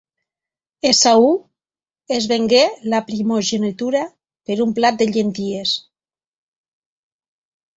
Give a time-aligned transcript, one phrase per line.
[0.91, 1.27] Esaú
[2.17, 2.61] es vengué
[2.93, 4.01] la primogenitura
[4.49, 5.75] per un plat de llentilles.